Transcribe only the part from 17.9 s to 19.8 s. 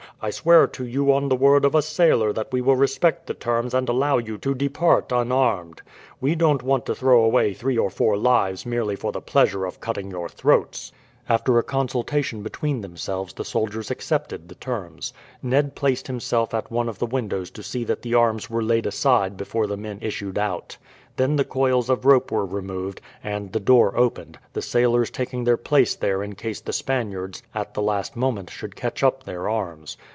the arms were laid aside before the